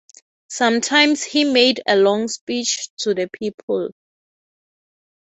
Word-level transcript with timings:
Sometimes 0.47 1.23
he 1.23 1.43
made 1.43 1.83
a 1.87 1.95
long 1.95 2.27
speech 2.27 2.89
to 3.01 3.13
the 3.13 3.29
people. 3.31 3.91